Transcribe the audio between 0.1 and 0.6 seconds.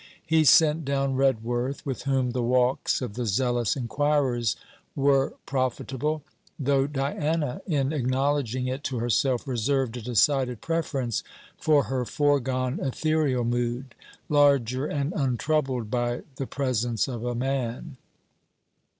He